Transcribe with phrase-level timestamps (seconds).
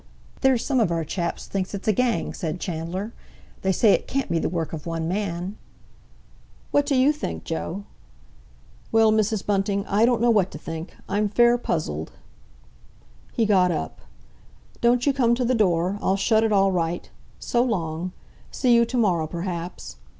[0.39, 3.13] "There's some of our chaps thinks it's a gang," said Chandler.
[3.61, 5.57] "They say it can't be the work of one man."
[6.71, 7.83] "What do you think, Joe?"
[8.91, 9.45] "Well, Mrs.
[9.45, 10.95] Bunting, I don't know what to think.
[11.07, 12.11] I'm fair puzzled."
[13.33, 14.01] He got up.
[14.81, 15.99] "Don't you come to the door.
[16.01, 17.07] I'll shut it all right.
[17.37, 18.11] So long!
[18.49, 19.97] See you to morrow, perhaps."